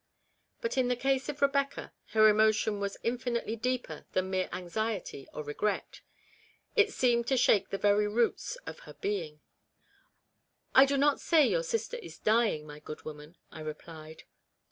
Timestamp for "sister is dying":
11.61-12.65